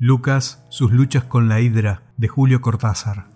[0.00, 3.30] Lucas, sus luchas con la hidra, de Julio Cortázar.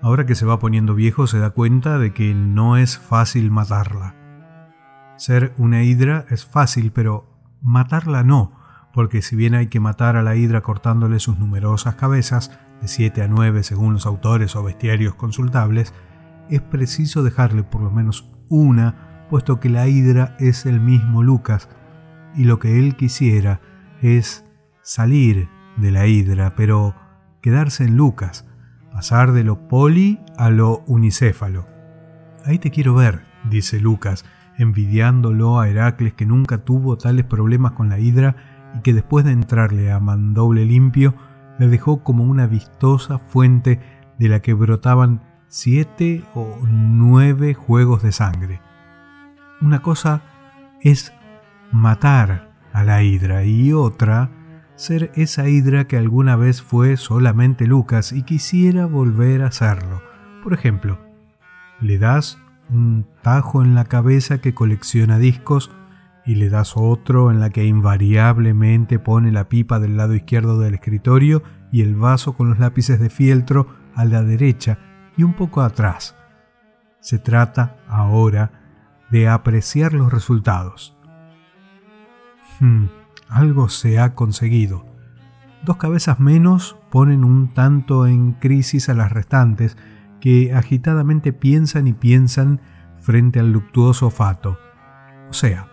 [0.00, 4.14] Ahora que se va poniendo viejo se da cuenta de que no es fácil matarla.
[5.16, 7.26] Ser una hidra es fácil, pero
[7.60, 8.52] matarla no,
[8.94, 13.22] porque si bien hay que matar a la hidra cortándole sus numerosas cabezas, de 7
[13.22, 15.92] a 9 según los autores o bestiarios consultables,
[16.50, 21.68] es preciso dejarle por lo menos una, puesto que la hidra es el mismo Lucas,
[22.34, 23.60] y lo que él quisiera
[24.00, 24.44] es
[24.82, 26.94] salir de la hidra, pero
[27.40, 28.46] quedarse en Lucas,
[28.92, 31.66] pasar de lo poli a lo unicéfalo.
[32.44, 34.24] Ahí te quiero ver, dice Lucas,
[34.56, 38.36] envidiándolo a Heracles que nunca tuvo tales problemas con la hidra
[38.76, 41.14] y que después de entrarle a mandoble limpio,
[41.58, 43.80] le dejó como una vistosa fuente
[44.18, 48.60] de la que brotaban siete o nueve juegos de sangre.
[49.60, 50.22] Una cosa
[50.80, 51.12] es
[51.72, 54.30] matar a la hidra y otra
[54.76, 60.02] ser esa hidra que alguna vez fue solamente Lucas y quisiera volver a serlo.
[60.42, 61.00] Por ejemplo,
[61.80, 62.38] le das
[62.70, 65.70] un tajo en la cabeza que colecciona discos
[66.24, 70.74] y le das otro en la que invariablemente pone la pipa del lado izquierdo del
[70.74, 71.42] escritorio
[71.72, 74.78] y el vaso con los lápices de fieltro a la derecha
[75.16, 76.14] y un poco atrás.
[77.00, 78.52] Se trata ahora
[79.10, 80.97] de apreciar los resultados.
[82.60, 82.86] Hmm,
[83.28, 84.84] algo se ha conseguido.
[85.64, 89.76] Dos cabezas menos ponen un tanto en crisis a las restantes,
[90.20, 92.60] que agitadamente piensan y piensan
[93.00, 94.58] frente al luctuoso fato.
[95.30, 95.68] O sea,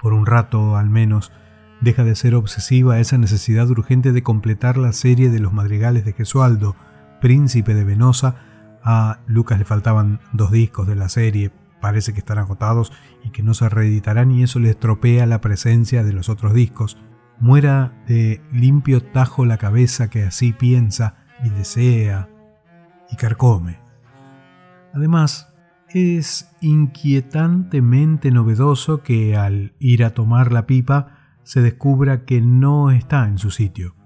[0.00, 1.32] por un rato al menos,
[1.80, 6.12] deja de ser obsesiva esa necesidad urgente de completar la serie de los madrigales de
[6.12, 6.76] Gesualdo,
[7.20, 8.36] príncipe de Venosa.
[8.84, 11.52] A Lucas le faltaban dos discos de la serie,
[11.82, 12.92] parece que están agotados
[13.24, 16.96] y que no se reeditarán y eso le estropea la presencia de los otros discos.
[17.40, 22.30] Muera de limpio tajo la cabeza que así piensa y desea
[23.10, 23.80] y carcome.
[24.94, 25.52] Además,
[25.88, 33.26] es inquietantemente novedoso que al ir a tomar la pipa se descubra que no está
[33.26, 33.96] en su sitio.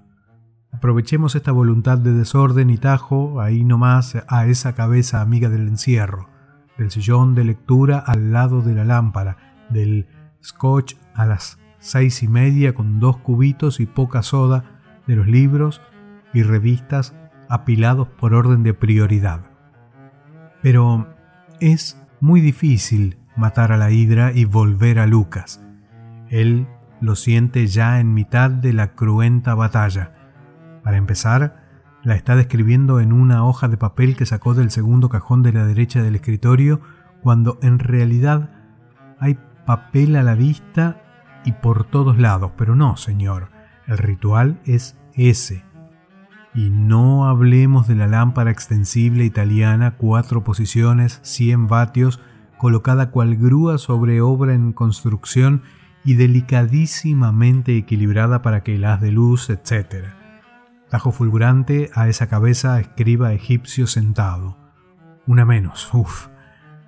[0.71, 6.36] Aprovechemos esta voluntad de desorden y tajo ahí nomás a esa cabeza amiga del encierro
[6.77, 9.37] del sillón de lectura al lado de la lámpara,
[9.69, 10.07] del
[10.43, 15.81] scotch a las seis y media con dos cubitos y poca soda, de los libros
[16.33, 17.15] y revistas
[17.49, 19.41] apilados por orden de prioridad.
[20.61, 21.07] Pero
[21.59, 25.63] es muy difícil matar a la hidra y volver a Lucas.
[26.29, 26.67] Él
[26.99, 30.13] lo siente ya en mitad de la cruenta batalla.
[30.83, 31.66] Para empezar,
[32.07, 35.65] la está describiendo en una hoja de papel que sacó del segundo cajón de la
[35.65, 36.79] derecha del escritorio,
[37.21, 38.49] cuando en realidad
[39.19, 41.01] hay papel a la vista
[41.43, 42.53] y por todos lados.
[42.57, 43.49] Pero no, señor,
[43.87, 45.65] el ritual es ese.
[46.55, 52.21] Y no hablemos de la lámpara extensible italiana, cuatro posiciones, 100 vatios,
[52.57, 55.61] colocada cual grúa sobre obra en construcción
[56.05, 60.16] y delicadísimamente equilibrada para que el haz de luz, etc
[60.89, 64.57] Tajo fulgurante a esa cabeza escriba egipcio sentado.
[65.25, 66.27] Una menos, uff.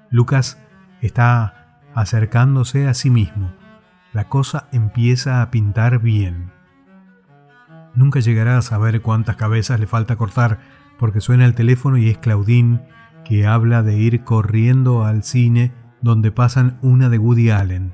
[0.09, 0.57] Lucas
[1.01, 3.53] está acercándose a sí mismo.
[4.13, 6.51] La cosa empieza a pintar bien.
[7.93, 10.59] Nunca llegará a saber cuántas cabezas le falta cortar,
[10.97, 12.87] porque suena el teléfono y es Claudine,
[13.25, 17.93] que habla de ir corriendo al cine donde pasan una de Woody Allen.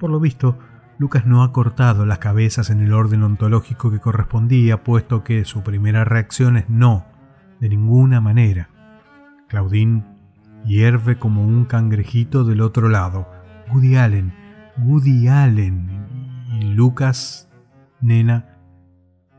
[0.00, 0.58] Por lo visto,
[0.98, 5.62] Lucas no ha cortado las cabezas en el orden ontológico que correspondía, puesto que su
[5.62, 7.06] primera reacción es no,
[7.60, 8.68] de ninguna manera.
[9.48, 10.04] Claudine
[10.64, 13.28] hierve como un cangrejito del otro lado.
[13.72, 14.34] Woody Allen,
[14.78, 15.88] Woody Allen.
[16.52, 17.48] Y Lucas,
[18.00, 18.56] nena,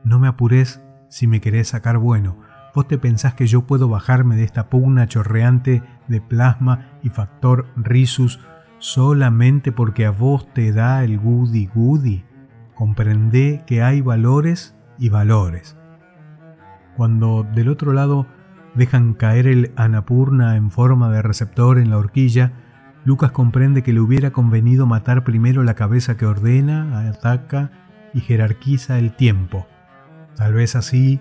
[0.05, 2.37] no me apures si me querés sacar bueno.
[2.73, 7.67] ¿Vos te pensás que yo puedo bajarme de esta pugna chorreante de plasma y factor
[7.75, 8.39] risus
[8.79, 12.23] solamente porque a vos te da el goody goody.
[12.75, 15.77] Comprende que hay valores y valores.
[16.95, 18.25] Cuando del otro lado
[18.75, 22.53] dejan caer el anapurna en forma de receptor en la horquilla,
[23.05, 27.71] Lucas comprende que le hubiera convenido matar primero la cabeza que ordena, ataca
[28.13, 29.67] y jerarquiza el tiempo.
[30.35, 31.19] Tal vez así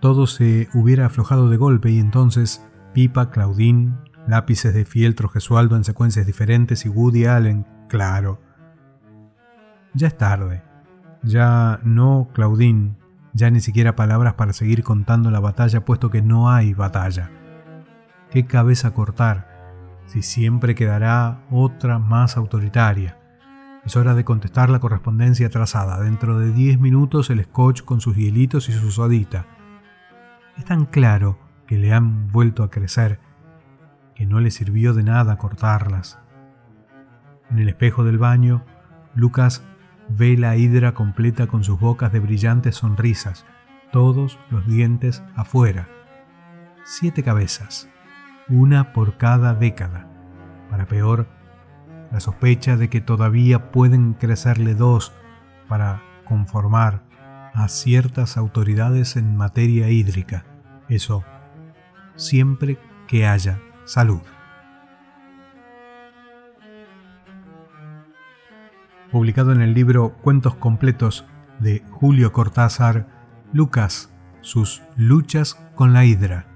[0.00, 5.84] todo se hubiera aflojado de golpe y entonces Pipa, Claudín, lápices de fieltro Gesualdo en
[5.84, 8.40] secuencias diferentes y Woody Allen, claro.
[9.94, 10.62] Ya es tarde.
[11.22, 12.96] Ya no, Claudine,
[13.32, 17.30] ya ni siquiera palabras para seguir contando la batalla, puesto que no hay batalla.
[18.30, 23.18] ¿Qué cabeza cortar si siempre quedará otra más autoritaria?
[23.84, 26.00] Es hora de contestar la correspondencia trazada.
[26.00, 29.46] Dentro de 10 minutos el scotch con sus hielitos y su sodita.
[30.56, 33.20] Es tan claro que le han vuelto a crecer
[34.14, 36.18] que no le sirvió de nada cortarlas.
[37.50, 38.64] En el espejo del baño,
[39.14, 39.64] Lucas
[40.08, 43.46] ve la hidra completa con sus bocas de brillantes sonrisas,
[43.92, 45.88] todos los dientes afuera.
[46.84, 47.88] Siete cabezas,
[48.48, 50.08] una por cada década.
[50.70, 51.28] Para peor,
[52.10, 55.12] la sospecha de que todavía pueden crecerle dos
[55.68, 57.02] para conformar
[57.54, 60.44] a ciertas autoridades en materia hídrica.
[60.88, 61.24] Eso,
[62.16, 64.20] siempre que haya salud.
[69.10, 71.24] Publicado en el libro Cuentos completos
[71.60, 73.06] de Julio Cortázar,
[73.52, 76.53] Lucas, sus luchas con la hidra